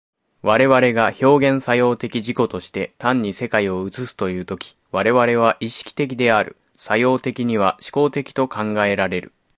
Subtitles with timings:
[0.41, 9.31] 我々が表現作用的自己として単に世界を映すという時、我々は意識的である、作用的には志向的と考えられる。